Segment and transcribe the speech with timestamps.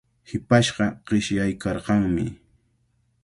[0.29, 2.25] Hipashqa qishyaykarqanmi.